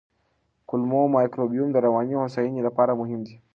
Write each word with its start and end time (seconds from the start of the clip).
کولمو 0.69 1.01
مایکروبیوم 1.15 1.69
د 1.71 1.77
رواني 1.85 2.13
هوساینې 2.21 2.61
لپاره 2.67 2.91
مهم 3.01 3.21
دی. 3.27 3.35